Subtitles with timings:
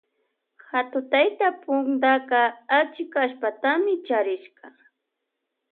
[0.69, 2.41] Hatu tayta puntaka
[2.79, 3.71] achika allpata
[4.07, 4.67] charishka.